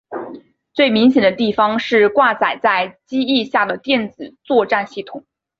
[0.73, 5.27] 最明显的地方是挂载在机翼下的电子作战系统。